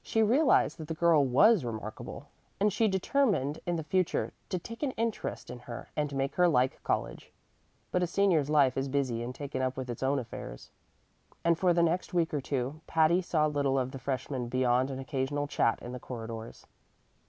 [0.00, 2.28] She realized that the girl was remarkable,
[2.60, 6.46] and she determined in the future to take an interest in her and make her
[6.46, 7.32] like college.
[7.90, 10.70] But a senior's life is busy and taken up with its own affairs,
[11.42, 15.00] and for the next week or two Patty saw little of the freshman beyond an
[15.00, 16.64] occasional chat in the corridors.